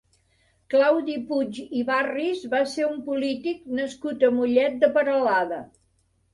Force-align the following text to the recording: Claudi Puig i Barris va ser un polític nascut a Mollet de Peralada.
Claudi 0.73 1.17
Puig 1.27 1.59
i 1.81 1.83
Barris 1.91 2.41
va 2.55 2.63
ser 2.73 2.87
un 2.89 2.97
polític 3.11 3.63
nascut 3.83 4.29
a 4.31 4.33
Mollet 4.41 4.85
de 4.85 4.93
Peralada. 4.99 5.65